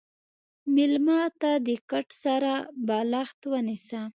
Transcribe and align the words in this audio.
مېلمه 0.75 1.19
ته 1.41 1.51
د 1.67 1.69
کټ 1.89 2.07
سره 2.23 2.53
بالښت 2.87 3.39
ونیسه. 3.51 4.01